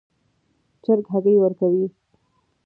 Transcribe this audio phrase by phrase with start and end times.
[0.83, 1.85] چرګ هګۍ ورکوي